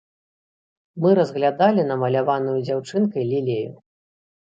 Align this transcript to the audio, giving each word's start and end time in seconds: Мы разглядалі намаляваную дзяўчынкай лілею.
Мы 1.03 1.09
разглядалі 1.19 1.81
намаляваную 1.91 2.55
дзяўчынкай 2.65 3.23
лілею. 3.33 3.67